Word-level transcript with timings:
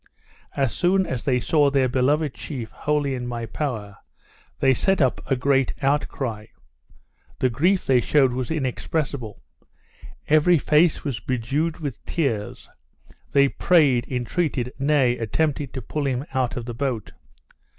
As 0.55 0.73
soon 0.73 1.05
as 1.05 1.21
they 1.21 1.39
saw 1.39 1.69
their 1.69 1.87
beloved 1.87 2.33
chief 2.33 2.71
wholly 2.71 3.13
in 3.13 3.27
my 3.27 3.45
power, 3.45 3.97
they 4.59 4.73
set 4.73 4.99
up 4.99 5.21
a 5.29 5.35
great 5.35 5.75
outcry. 5.79 6.47
The 7.37 7.51
grief 7.51 7.85
they 7.85 7.99
shewed 8.01 8.33
was 8.33 8.49
inexpressible; 8.49 9.43
every 10.27 10.57
face 10.57 11.03
was 11.03 11.19
bedewed 11.19 11.81
with 11.81 12.03
tears; 12.03 12.67
they 13.33 13.47
prayed, 13.47 14.07
entreated, 14.11 14.73
nay, 14.79 15.19
attempted 15.19 15.71
to 15.75 15.83
pull 15.83 16.07
him 16.07 16.25
out 16.33 16.57
of 16.57 16.65
the 16.65 16.73
boat. 16.73 17.11